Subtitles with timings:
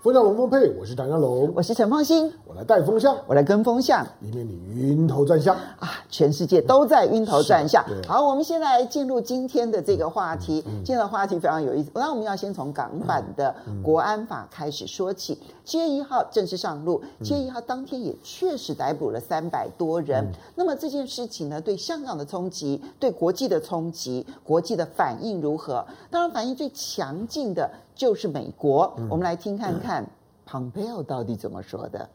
[0.00, 5.90] 风向龙凤配，我是唐湘龙，我是陈凤馨，我来带风向，我来跟风向，以免你晕头转向啊！
[6.08, 7.84] 全世界都在晕头转向。
[8.06, 10.62] 好，我们现在来进入今天的这个话题。
[10.68, 15.36] 嗯、今天的话题非常有意思，那我们要先从港版的国安法开始说起。
[15.64, 20.24] 七、嗯、月一号正式上路，七月一号当天也确实逮捕了三百多人。
[20.26, 25.84] 嗯、那么这件事情呢，对香港的冲击，对国际的冲击，国际的反应如何？
[26.08, 27.68] 当然，反应最强劲的。
[27.98, 30.08] 就是美国，嗯、我们来听看看
[30.46, 32.08] 蓬佩奥到底怎么说的。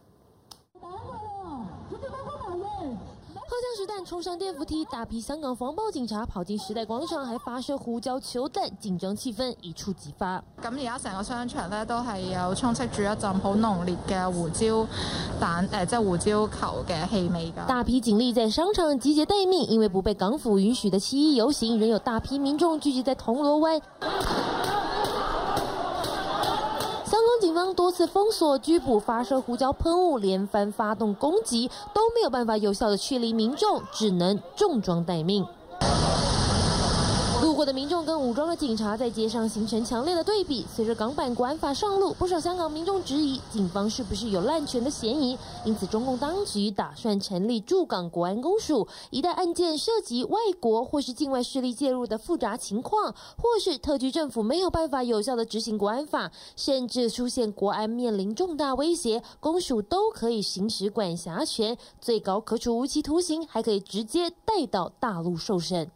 [3.46, 10.44] 荷枪实弹冲上电扶梯，大批香港防暴警察跑进时代广场，还发射胡椒球弹，紧张气氛一触即发。
[10.62, 14.88] 咁而家成个商场咧都系有充斥住一阵好浓烈嘅胡椒
[15.40, 17.66] 弹，诶、呃，即系胡椒球嘅气味噶。
[17.68, 23.44] 大批警力在商场集结待命，因为不被港府允许的七一游行，仍有大批民众聚集在铜
[27.14, 27.34] 香港。
[27.40, 35.46] 警方多次封锁、拘捕、发射胡椒喷雾、连番发动攻击，都没有办法有效的驱离民众，只能重装待命。
[37.54, 40.66] 路过的民众跟武装的警察在街上形成强烈的对比。
[40.76, 48.88] 随着港版国安法上路，不少香港民众质疑警方是不是有滥权的嫌疑，因此中共当局打算成立驻港国安公署。
[49.12, 65.92] 一旦案件涉及外国或是境外势力介入的复杂情况，或是特区政府没有办法有效的执行国安法，甚至出现国安面临重大威胁，公署都可以行使管辖权，最高可处无期徒刑，还可以直接带到大陆受审。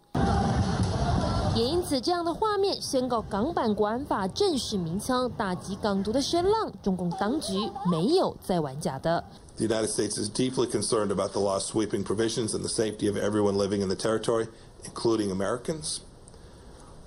[1.57, 6.73] 也因此，这样的画面宣告港版国安法正式鸣枪，打击港独的声浪。
[6.83, 9.23] 中共当局没有再玩假的。
[9.57, 13.57] The United States is deeply concerned about the law's sweeping provisions and the safety of everyone
[13.57, 14.49] living in the territory,
[14.85, 16.01] including Americans.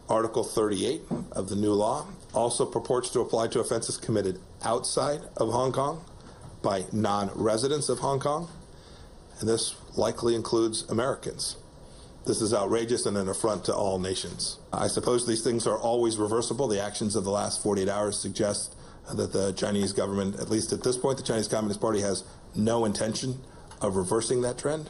[0.08, 5.52] Article 38 of the new law also purports to apply to offenses committed outside of
[5.52, 6.02] Hong Kong
[6.62, 8.48] by non-residents of Hong Kong,
[9.40, 11.56] and this likely includes Americans.
[12.30, 14.58] This is outrageous and an affront to all nations.
[14.74, 16.68] I suppose these things are always reversible.
[16.68, 18.74] The actions of the last 48 hours suggest
[19.14, 22.24] that the Chinese government, at least at this point, the Chinese Communist Party has
[22.56, 23.38] no intention
[23.80, 24.88] of reversing that trend.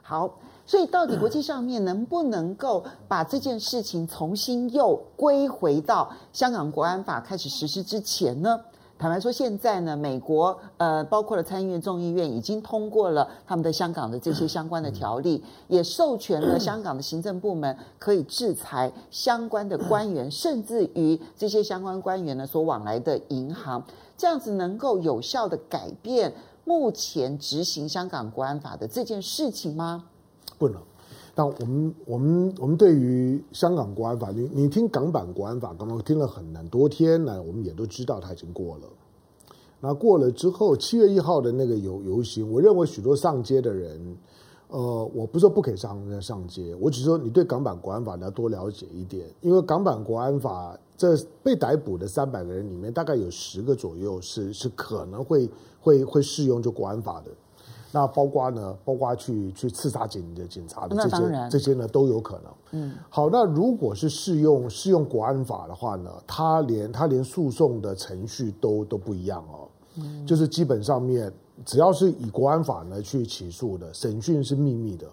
[0.00, 8.60] 好，所以到底国际上面能不能够把这件事情重新又归回到香港国安法开始实施之前呢？
[8.99, 23.81] 坦白说，现在呢，美国呃，包括了参议院、众议院已经通过了他们的香港的这些相关的条例，也授权了香港的行政部门可以制裁相关的官员，甚至于这些相关官员呢所往来的银行，
[24.17, 26.33] 这样子能够有效的改变
[26.65, 30.03] 目前执行香港国安法的这件事情吗？
[30.57, 30.88] 不能。
[31.35, 38.83] 那我们我们我们对于香港国安法，你你听港版国安法，刚刚听了很很多天呢，我们也都知道它已经过了。
[39.81, 44.17] 那过了之后，七月一号的那个游游行，我认为许多上街的人，
[44.67, 57.31] 呃，我不是说不可以上上街，我只是说你对港版国安法你要多了解一点，因为港版国安法这被逮捕的三百个人里面，大概有十个左右是是可能会会会适用就国安法的。
[57.91, 62.53] 那包括呢，包括去去刺杀警的警察的这些这些呢都有可能。
[62.71, 69.67] 嗯，好，那如果是适用适用国安法的话呢，他连他连诉讼的程序都都不一样哦。
[69.95, 71.33] 嗯，就是基本上面
[71.65, 75.07] 只要是以国安法呢去起诉的，审讯是秘密的，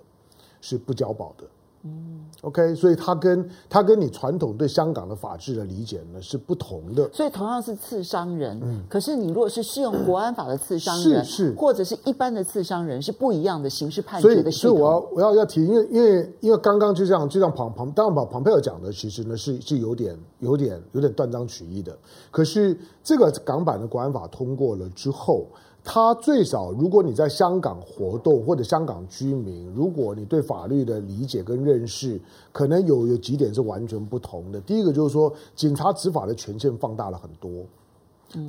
[0.61, 1.45] 是不交保的。
[1.85, 7.09] 嗯，OK，所以他跟他跟你传统对香港的法治的理解呢是不同的。
[7.13, 14.51] 所以同样是刺伤人，嗯，可是你如果是适用国安法的刺伤人，是是，或者是一般的刺伤人，是不一样的刑事判决的。
[14.51, 21.97] 所以，所以我要我要要提，因为因为因为刚刚就这样就像庞庞当然把庞佩尔讲的，其实呢是是有点有点有点断章取义的。
[22.33, 25.47] 可是这个港版的国安法通过了之后。
[25.89, 32.21] 他最少，如果你在香港活动或者香港居民，如果你对法律的理解跟认识，
[32.51, 34.61] 可能有有几点是完全不同的。
[34.61, 37.51] 第一个就是说，警察执法的权限放大了很多。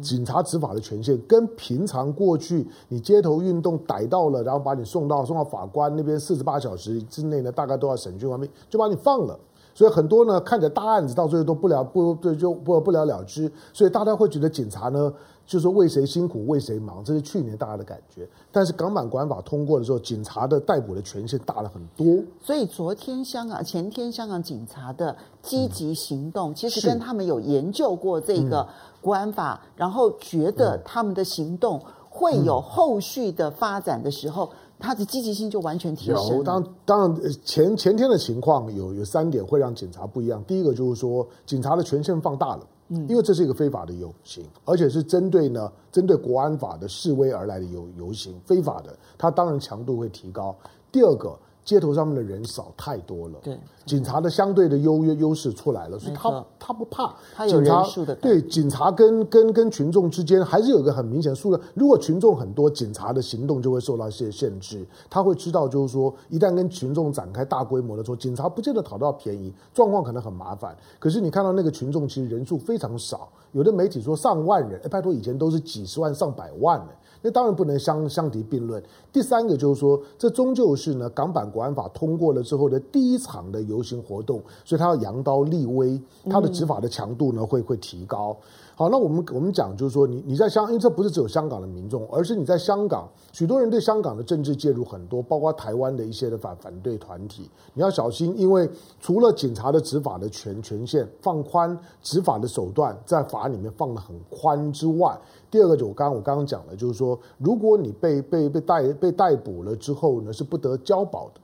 [0.01, 9.39] 警察执法的权限跟平常过去你街头运动逮到了，然后把你送到送到法官那边，四十八小时之内呢，大概都要审讯完毕，就把你放了。
[9.75, 15.13] 所以很多呢，看着大案子到最后都不了不对就不不了了之，所以大家会觉得警察呢。
[15.47, 18.27] 就是为谁辛苦为谁忙，这是去年大家的感觉。
[18.51, 22.21] 但是港版国安法通过的时候，警察的逮捕的权限大了很多。
[22.43, 28.67] 所以昨天香港、前天香港警察的积极行动，嗯、其实跟他们有研究过这个
[28.99, 36.37] 国安法，嗯、然后觉得他们的行动会有后续的发展的时候，他的积极性就完全提升。
[36.37, 40.43] 有，当当然前前天的情况有有三点会让警察不一样。
[40.43, 50.55] 第一个就是说，警察的权限放大了，因为这是一个非法的游行，而且是针对呢针对国安法的示威而来的游游行，非法的，它当然强度会提高。
[50.91, 51.37] 第二个。
[51.67, 61.61] 街头上面的人少太多了，对，警察的相对的优优优势出来了，所以他他不怕，他有人数的，对，警察跟跟跟群众之间还是有一个很明显的数量。
[61.73, 64.87] 如果群众很多，警察的行动就会受到一些限制。
[65.09, 70.73] 他会知道，就是说，一旦跟群众展开大规模的时候，警察不见得讨到便宜，状况可能很麻烦。
[70.99, 76.87] 可是你看到那个群众其实人数非常少，有的媒体说上万人，哎，拜托，以前都是几十万、上百万呢。
[77.19, 78.81] 那当然不能相相提并论。
[79.11, 85.99] 第三个就是说，这终究是呢港版国安法通过了之后的第一场的游行活动，所以他要扬刀立威，
[86.29, 88.37] 他的执法的强度呢会会提高。
[88.75, 98.69] 好，那我们我们讲就是说，你你在香，因为这不是只有香港的民众，而是你在香港，许多人对香港的政治介入很多，包括台湾的一些的反反对团体，你要小心，因为
[98.99, 105.19] 除了警察的执法的权权限放宽，执法的手段在法里面放得很宽之外，
[105.49, 111.41] 第二个就我刚刚我刚刚讲的，就是说，如果你被被被逮被逮捕了之后呢，是不得交保的。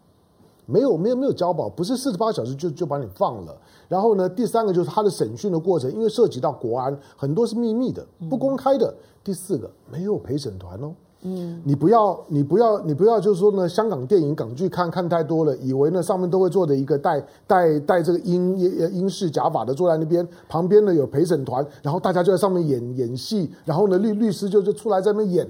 [0.65, 3.55] 没有没有没有交保，不是四十八小时就就把你放了。
[3.87, 8.93] 然后呢，第三个就是他的审讯的过程，因为涉及到国安，很多是秘密的、不公开的。
[9.23, 25.47] 第四个没有陪审团哦，嗯，你不要你不要你不要就是说呢，香港电影港剧看看太多了，以为呢上面都会坐着一个戴戴戴这个英英式假发的坐在那边，旁边呢有陪审团，然后大家就在上面演演戏，然后呢律律师就就出来在那边演，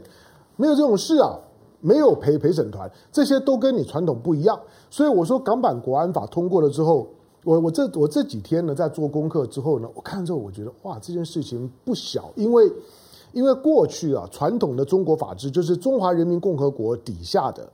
[0.55, 1.39] 没有这种事啊。
[1.83, 4.57] 没有陪陪审团，这些都跟你传统不一样，
[4.89, 7.09] 所以我说港版国安法通过了之后，
[7.43, 12.71] 我我这我这几天呢在做功课之后呢，我看之后我觉得哇，这件事情不小，因为
[13.33, 17.69] 因为过去啊传统的中国法制就是中华人民共和国底下的。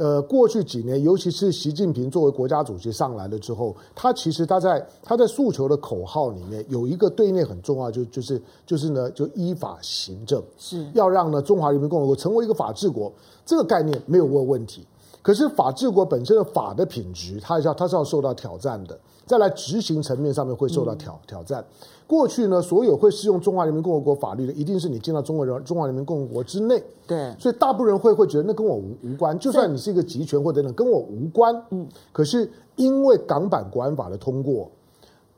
[0.00, 13.12] 呃，过去几年，尤其是习近平作为国家主席上来了之后，他其实他在他在诉求的口号里面有一个对内很重要，就就是就是呢，就依法行政，是要让呢中华人民共和国成为一个法治国，
[13.44, 14.86] 这个概念没有问问题。
[15.22, 18.98] 可是法治国本身的法的品质，它是要它是要受到挑战的。
[19.26, 21.64] 再来执行层面上面会受到挑挑战。
[22.04, 26.82] 过去呢，所有会适用中华人民共和国法律的，一定是你进到中国人中华人民共和国之内。
[27.06, 31.54] 对，所以大部分人会会觉得那跟我无无关，就算你是一个集权或者等等，跟我无关。
[31.70, 34.68] 嗯，可是因为港版国安法的通过，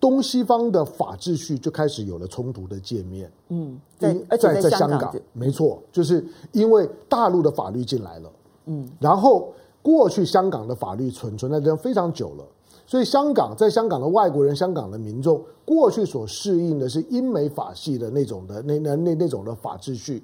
[0.00, 3.31] 东西方的法秩序就开始有了冲突的界面。
[3.50, 8.32] 嗯，在在在香港，没错，就是因为大陆的法律进来了。
[8.64, 9.52] 嗯，然后
[9.82, 12.44] 过去香港的法律存存在这样非常久了。
[12.87, 20.23] 所以，香港在香港的外国人、香港的民众，过去所适应的是英美法系的那种的那那那那种的法秩序，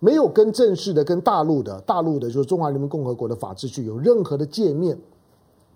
[0.00, 4.98] 没有跟正式的、跟大陆的、大陆的，就是中华人民共和国的法秩序有任何的界面。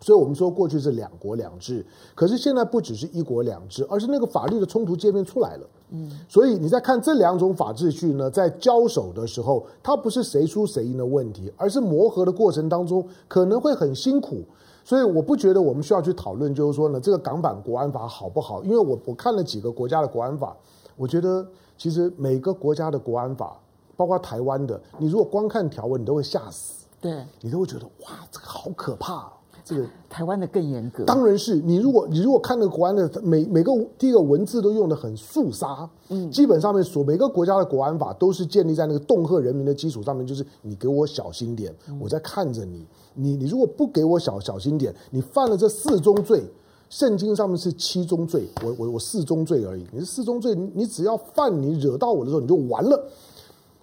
[0.01, 5.67] 所以我们说过去是两国两制，可是现在不只是一国两制，而是那个法律的冲突界面出来了。
[5.91, 14.43] 嗯，所以你在看这两种法秩序呢，在交手的时候，它不是谁输谁赢的问题，而是磨合的过程当中可能会很辛苦。
[14.83, 18.65] 所以我不觉得我们需要去讨论，就是说呢，这个港版国安法好不好？
[18.65, 20.57] 因为我我看了几个国家的国安法，
[20.97, 21.47] 我觉得
[21.77, 23.61] 其实每个国家的国安法，
[23.97, 29.31] 包括台湾的，你如果光看条文，你都会吓死，对，你都会觉得哇，这个好可怕。
[29.71, 42.85] 这个台湾的更严格，当然是你如果你如果看那个国安的每每个第一个文字都用的很肃杀，嗯，基本上面所每个国家的国安法都是建立在那个恫吓人民的基础上面，就是你给我小心点，我在看着你，
[43.15, 46.43] 你你如果不给我小小心点，你犯了这四宗罪，
[46.89, 53.01] 圣经上面是七宗罪，我我我四宗罪而已，你是四宗罪，你只要犯你惹到我的时候你就完了，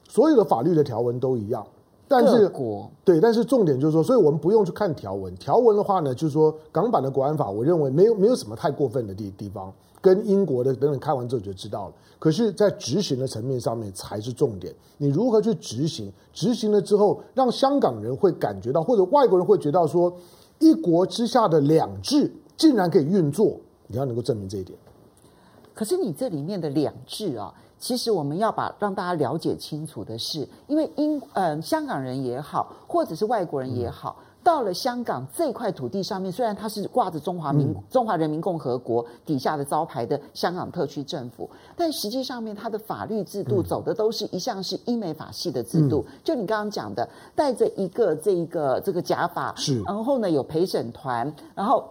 [0.09, 1.65] 所有的法律的条文都一样。
[2.07, 2.49] 但是，
[3.03, 5.35] 对，但是重点就是说，所以我们不用去看条文。
[5.35, 11.93] 条文的话呢，就是说港版的国安法，我认为没有没有什么太过分的地地方，跟英国的等等看完之后就知道了。
[12.17, 14.73] 可是，在执行的层面上面才是重点。
[14.97, 16.11] 你如何去执行？
[16.33, 20.11] 执行了之后，让香港人会感觉到，或者外国人会觉得说，
[20.59, 24.79] 一国之下的两制竟然可以运作，你要能够证明这一点。
[25.77, 27.53] 可是你这里面的两制啊。
[27.79, 46.03] 其实我们要把让大家了解清楚的是，因为英呃香港人也好，或者是外国人也好，到了香港这块土地上面，虽然它是挂着中华民中华人民共和国底下的招牌的香港特区政府，但实际上面它的法律制度走的都是一向是英美法系的制度。
[46.23, 51.87] 就你刚刚讲的，带着一个这一个这个假法，是，然后呢有陪审团，然后。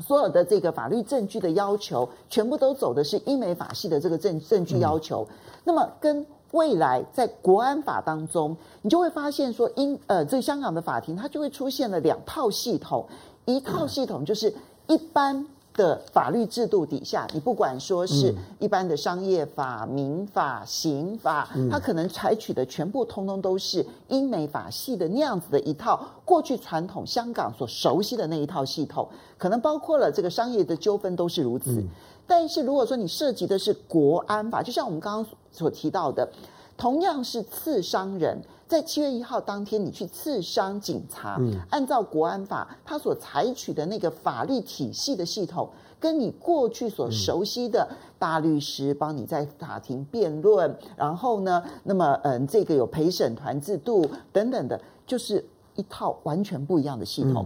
[0.00, 5.26] 所有的这个法律证据的要求，全部都走的是英美法系的这个证证据要求。
[5.28, 13.06] 嗯、那么跟未来在国安法当中，你就会发现说，英呃，这香港的法庭它就会出现了两套系统，
[13.44, 14.52] 一套系统就是
[14.88, 15.46] 一般
[15.80, 29.08] 的法律制度底下，你不管说是一般的商业法、民法、刑法，它可能采取的全部通通都是英美法系的那样子的一套过去传统香港所熟悉的那一套系统，
[29.38, 31.82] 可能包括了这个商业的纠纷都是如此。
[32.26, 36.28] 但是如果说你涉及的是国安法，就像我们刚刚所提到的。
[36.76, 57.44] 同样是刺伤人，在七月一号当天，你去刺伤警察，嗯，按照国安法，他所采取的那个法律体系的系统，跟你过去所熟悉的大律师帮你在法庭辩论，然后呢，那么嗯，这个有陪审团制度等等的，就是一套完全不一样的系统。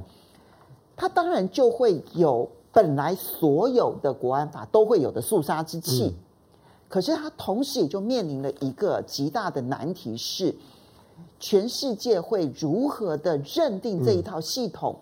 [0.94, 6.14] 它当然就会有本来所有的国安法都会有的肃杀之气。
[6.86, 10.54] 可是，他同时也就面临了一个极大的难题：是
[11.38, 14.96] 全世界会如何的认定这一套系统，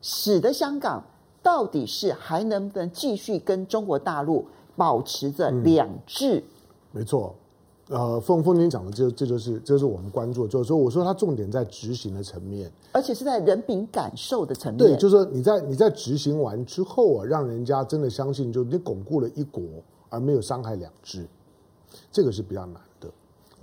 [0.00, 1.02] 使得香港
[1.42, 6.38] 到底是还能不能继续跟中国大陆保持着两制？
[6.38, 6.42] 嗯、
[6.92, 7.34] 没错，
[7.88, 14.78] 呃，凤凤您讲的这这就是这就是我们关注，就是说，我说它重点在执行的层面，而且是在人民感受的层面。
[14.78, 19.62] 对，就是说你在你在执行完之后啊，让人家真的相信，就你巩固了一国。
[20.14, 21.26] 而没有伤害两制，
[22.10, 22.80] 这个是比较难的。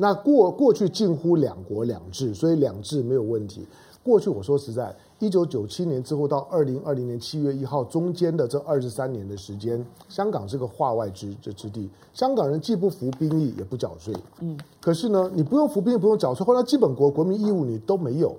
[0.01, 3.67] 那过过去近乎两国两制，所以两制没有问题。
[4.01, 11.89] 过去我说实在，一九九七年之后到二零二零年七月一号中间的这二十三年的时间，香港是个化外之之之地。
[12.13, 14.13] 香港人既不服兵役，也不缴税。
[14.39, 18.33] 嗯，可是呢，你不用服兵役，不用缴税，后来基本国国民义务你都没有。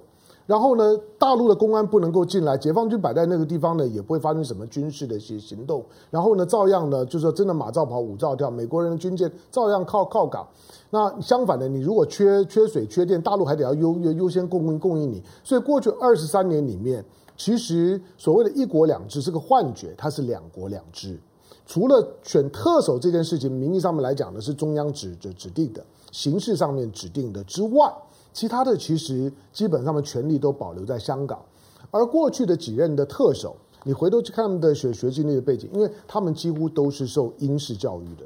[0.50, 5.84] 然后呢，大陆的公安不能够进来，解放军摆在那个地方呢，也不会发生什么军事的一些行动。
[6.10, 10.44] 然后呢，照样呢，就是说真的马照跑，舞照跳，美国人的军舰照样靠靠港。
[10.90, 15.22] 那相反的，你如果缺缺水、缺电，大陆还得要优优优先供应供应你。
[15.44, 17.04] 所以过去二十三年里面，
[17.36, 21.16] 其实所谓的一国两制是个幻觉，它是两国两制。
[21.64, 25.80] 除了选特首这件事情，名义上面来讲呢，是中央指指指定的，
[26.10, 27.94] 形式上面指定的之外。
[28.32, 31.40] 其他的其实基本上的权力都保留在香港，
[31.90, 38.24] 而过去的几任的特首，你回头去看他们的学学经历的背景，因为他们几乎都是受英式教育的，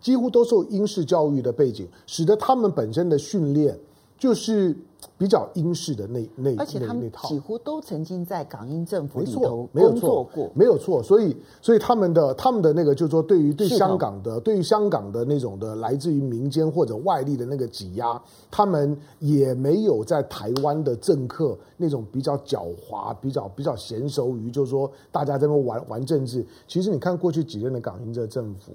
[0.00, 3.78] 几乎都受英式教育的背景，使得他们本身的训练
[4.18, 4.76] 就是。
[5.18, 11.02] 比较英式的那那而且他们几乎都曾经在港英政府里头工作过，没有错。
[11.02, 26.46] 所以所以他们的他们的那个就是说，对于对香港的对于香港的那种的来自于民间或者外力的那个挤压，他们也没有在台湾的政客那种比较狡猾、比较比较娴熟于就是说大家在那玩玩政治。
[26.68, 28.72] 其实你看过去几任的港英这政府。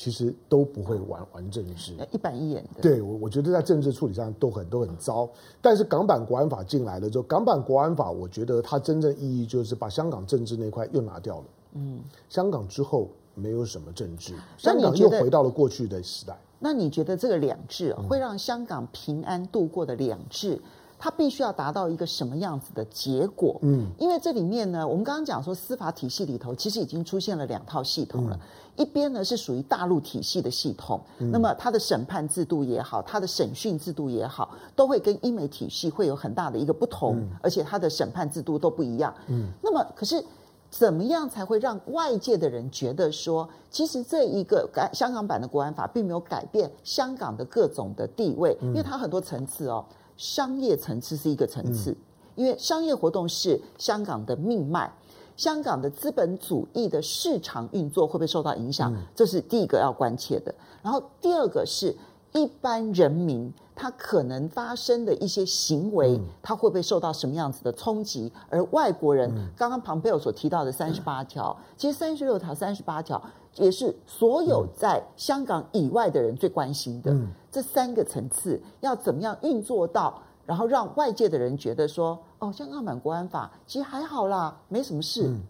[0.00, 2.80] 其实都不会玩玩政治，一板一眼的。
[2.80, 5.28] 对，我我觉得在政治处理上都很都很糟。
[5.60, 11.44] 但是港版国安法进来了之后，港版国安法，我觉得它真正意义就是把香港政治那块又拿掉了。
[11.74, 16.34] 嗯，香港之后没有什么政治，香港又回到了过去的时代。
[16.60, 20.58] 那你觉得这个两制会让香港平安度过的两制？
[21.00, 23.58] 它必须要达到一个什么样子的结果？
[23.62, 28.36] 嗯，因为这里面呢，我们刚刚讲说司法体系里头其实已经出现了两套系统了。
[28.36, 28.40] 嗯、
[28.76, 39.14] 一边呢是属于大陆体系的系统，嗯、那么它的审判制度也好，它的审讯制度也好，都会跟英美体系会有很大的一个不同，嗯、而且它的审判制度都不一样。
[39.28, 40.22] 嗯，那么可是
[40.68, 49.82] 怎么样才会让外界的人觉得说，其实这一个改香港版的国安法并没有改变香港的各种的地位，嗯、因为它很多层次哦。
[50.20, 51.96] 商业层次是一个层次，
[52.34, 54.92] 因为商业活动是香港的命脉，
[55.34, 58.94] 香港的资本主义的市场运作会不会受到影响？
[59.14, 60.54] 这是第一个要关切的。
[60.82, 61.96] 然后第二个是
[62.34, 68.30] 一般人民他可能发生的一些行为，他会不会受到什么样子的冲击？
[68.50, 73.22] 而外国人刚刚庞贝尔所提到的三十八条，其实三十六条、三十八条
[73.56, 77.16] 也是所有在香港以外的人最关心的。
[77.50, 85.26] 这三个层次要怎么样运作到，然后让外界的人觉得说，哦，香港版国安法其实还好啦，没什么事。
[85.26, 85.40] 嗯，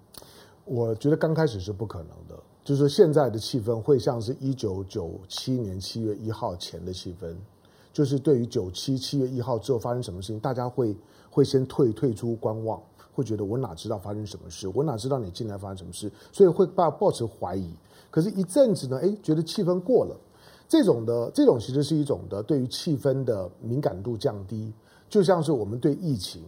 [0.65, 7.35] 我觉得刚开始是不可能的，就是现在的气氛会像是一九九七年七月一号前的气氛，
[7.93, 10.97] 就是对于九七七月一号之后发生什么事情，大家会
[11.31, 12.81] 会先退退出观望，
[13.13, 17.71] 会觉得我哪知道发生什么事，我哪知道你进来发生什么事，所以会抱抱持怀疑。
[18.11, 20.17] 可是，一阵子呢，哎，觉得气氛过了。
[20.71, 24.73] 这种的这种其实是一种的对于气氛的敏感度降低，
[25.09, 26.43] 就像是我们对疫情，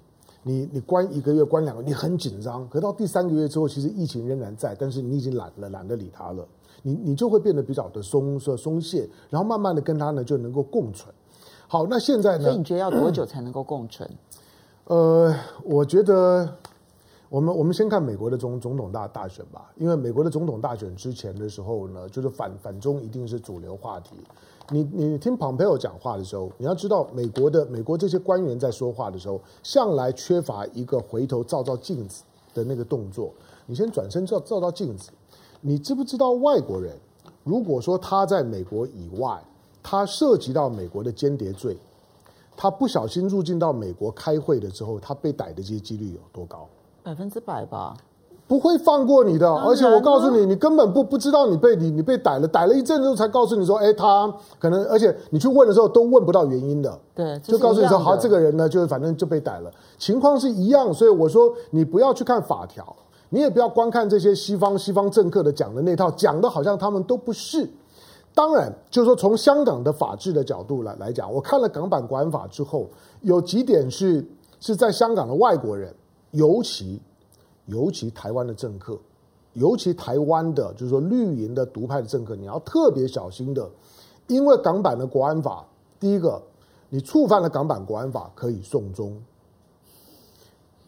[0.44, 2.64] 你你关一个月关两个，你很紧张。
[2.68, 6.46] 可到第三个月之后，其实疫情仍然在，但是你已经懒了，懒得理它了。
[6.82, 11.12] 你你就会变得比较的松松懈，然后慢慢的跟它呢就能够共存。
[11.66, 12.44] 好，那现在呢？
[12.44, 14.08] 所以你觉得要多久才能够共存？
[14.84, 16.48] 呃，我觉得
[17.32, 24.16] 我们我们先看美国的总总统大大选吧，因为美国的总统大选之前的时候呢，就是反反中一定是主流话题。
[24.68, 32.22] 你你听 Pompeo 讲话的时候，你要知道美国的美国这些官员在说话的时候，向来缺乏一个回头照照镜子
[32.52, 33.32] 的那个动作。
[33.64, 35.10] 你先转身照照照镜子，
[35.62, 36.94] 你知不知道外国人
[37.44, 39.42] 如果说他在美国以外，
[39.82, 41.78] 他涉及到美国的间谍罪，
[42.54, 46.68] 他不小心入境到美国开会的时候，他被逮的这些几率有多高？
[47.02, 47.94] 百分之百吧。
[48.48, 62.94] 不会放过你的，而且我告诉你，你根本不不知道你被你你被逮了，逮了一阵子之后才告诉你说，哎，他可能，而且你去问的时候都问不到原因的，对，就告诉你说，好，这个人呢，就是反正就被逮了，情况是一样，所以我说你不要去看法条，
[63.30, 67.66] 你也不要光看这些西方西方政客的讲的那套，讲的好像他们都不是。
[68.34, 72.86] 当然，就是说从香港的法治的角度来来讲，我看了港版国安法之后，
[73.22, 74.22] 有几点是
[74.60, 75.94] 是在香港的外国人，
[76.32, 77.00] 尤其。
[77.66, 78.98] 尤其台湾的政客，
[79.52, 83.70] 尤其台湾的，就是说绿营的独派的政客，你要特别小心的，
[84.26, 85.64] 因为港版的国安法，
[86.00, 86.42] 第一个，
[86.88, 89.16] 你触犯了港版国安法可以送终，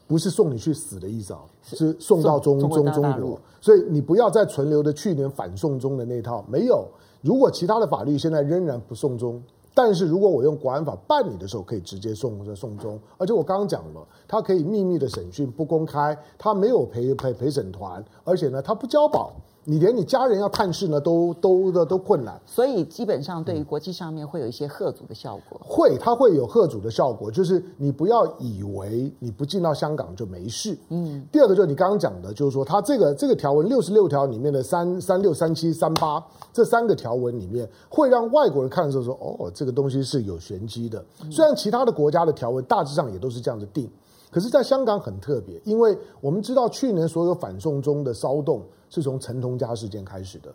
[0.08, 6.88] 不是送你去死的意思啊，是送到中中中国，所以你不要再存留的去年反送中的那套，没有，
[7.22, 9.40] 如果其他的法律现在仍然不送中。
[9.76, 19.32] 但是如果我用国安法办理的时候，可以直接送送终，而且我刚刚讲了，他可以秘密的审讯，不公开，他没有陪陪陪审团，而且呢，他不交保。
[19.66, 25.59] 你连你家人要探视呢，都都的都困难，所以基本上对于国际上面会有一些贺阻的效果。
[25.64, 30.76] 会，它会有贺阻的效果，就是你不要以为你不进到香港就没事。
[30.90, 31.26] 嗯。
[31.33, 41.02] 第二个就是你刚刚讲的，就是说它这个这个条文六十六条里面的三三六三七三八这三个条文里面，会让外国人看的时候说，哦，这个东西是有玄机的。
[41.30, 43.90] 虽然其他的国家的条文大致上也都是这样子定，
[44.30, 48.61] 可是，在香港很特别，因为我们知道去年所有反送中的骚动。
[48.94, 50.54] 是从陈同佳事件开始的。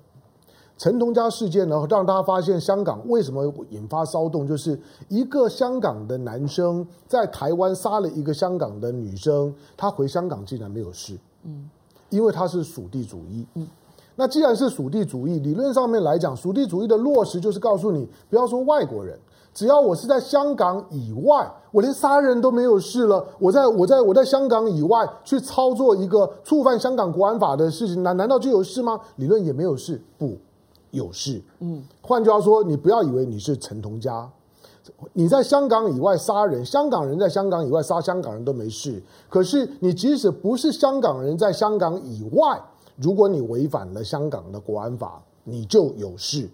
[0.77, 11.17] 陈同佳事件呢，让大家发现香港为什么引发骚动，就是一个香港的男生在台湾杀了一个香港的女生，他回香港竟然没有事。
[11.43, 11.69] 嗯，
[12.10, 13.45] 因为他是属地主义。
[13.56, 13.67] 嗯，
[14.15, 19.19] 那既然是属地主义，理论上面来讲，属地主义的落实就是告诉你，不要说外国人。
[19.60, 23.22] 只要我是在香港以外，我连杀人都没有事了。
[23.39, 28.98] 我在我在我在香港以外去操作一个触犯香港国安法的事情，难难道就有事吗？
[29.17, 30.38] 理论也没有事，不，
[30.91, 31.41] 有事。
[31.60, 34.30] 嗯，换句话说，你不要以为你是陈同佳，
[35.12, 39.04] 你在香港以外杀人，香港人在香港以外杀香港人都没事。
[39.28, 42.62] 可是你即使不是香港人，在香港以外，
[42.95, 46.48] 如果你违反了香港的国安法，你就有事。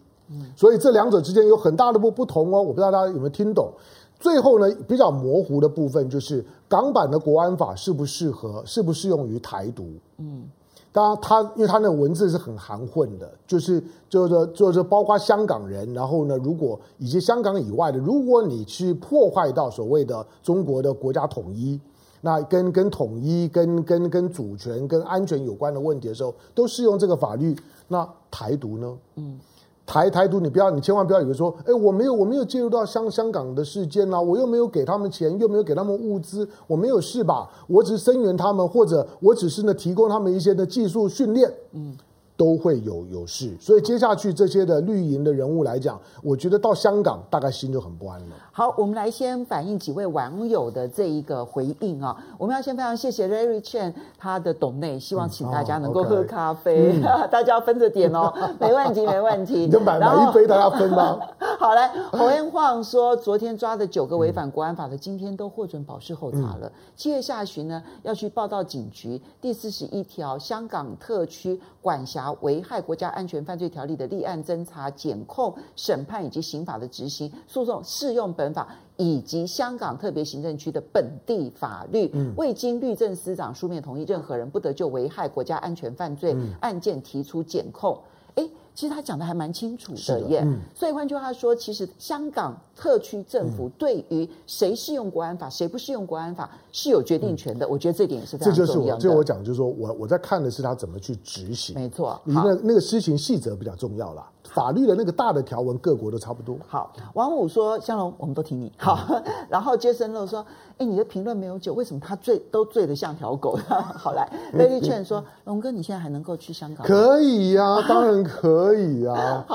[0.55, 3.71] 所以这两者之间有很大的不不同哦，我不知道大家有没有听懂。
[4.17, 9.85] 最后呢，比较模糊的部分就是港版的国安法适不适合，适不适用于台独？
[10.17, 10.45] 嗯，
[10.91, 21.79] 当然它因为它那文字是很含混的，就是就是说就是包括香港人，然后呢，如果以及香港以外的，如果你去破坏到所谓的中国的国家统一，
[22.21, 27.55] 那跟跟统一、跟跟跟主权、跟安全有关的问题的时候，都适用这个法律。
[27.89, 28.97] 那台独呢？
[29.17, 29.37] 嗯。
[29.85, 37.49] 台台独，你不要，你千万不要以为说，哎，我没有，我没有介入到香香港的事件呐，我又没有给他们钱，又没有给他们物资，我没有事吧？
[37.67, 41.95] 我只是声援他们，或者我只是呢提供他们一些的技术训练，嗯。
[42.37, 48.35] 都会有有事，所以接下去这些的绿营的人物来讲，我觉得到香港大概心就很不安了。
[48.57, 52.15] 好，我们来先反映几位网友的这一个回应啊。
[52.37, 58.33] 我们要先非常谢谢 Larry Chen 他的董内，希望请大家能够喝咖啡，嗯哦 okay、 大家要分着点哦。
[58.57, 59.55] 没问题，没问题。
[59.57, 61.19] 你就买买一杯，大家分吗？
[61.59, 66.71] 好来，侯恩晃说，昨天抓的九个违反国安法的，今天都获准保释候查了。
[66.95, 69.21] 七、嗯、月下旬呢，要去报到警局。
[69.41, 72.31] 第四十一条，香港特区管辖。
[72.39, 87.97] 危害国家安全犯罪条例的立案、侦查、检控、审判以及刑法的执行、诉讼适用本法以及香港特别行政区的本地法律，未经律政司长书面同意，任何人不得就危害国家安全犯罪案件提出检控。
[88.35, 90.41] 诶其实他讲的还蛮清楚的的耶。
[90.43, 97.67] 嗯所以换句话说，其实香港特区政府对于谁适用国安法，谁不适用国安法是有决定权的。
[97.67, 99.01] 我觉得这点也是非这就是我，常重要的。
[99.01, 101.73] 这我讲，就是说我我在看的是他怎么去执行。
[101.73, 102.19] 没错。
[102.25, 106.57] 你好那那个施行细则比较重要啦，法律的那个大的条文，各国都差不多。
[106.67, 108.99] 好，王武说：“香龙，我们都听你。”好，
[109.49, 110.45] 然后杰森乐说
[110.77, 113.57] ：“哎，你的评论没有酒，为什么他醉都醉得像条狗？”
[113.95, 119.45] 好来，Lady Chen 说：“龙哥，你现在还能够去香港？”可以呀、啊，当然可以可以啊。